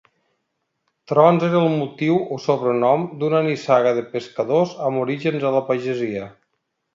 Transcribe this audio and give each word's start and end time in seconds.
Trons 1.11 1.43
era 1.47 1.59
el 1.65 1.69
motiu 1.81 2.15
o 2.35 2.39
sobrenom 2.45 3.05
d’una 3.19 3.43
nissaga 3.49 3.93
de 3.99 4.05
pescadors 4.15 4.73
amb 4.89 5.05
orígens 5.05 5.47
a 5.51 5.53
la 5.59 5.63
pagesia. 5.71 6.27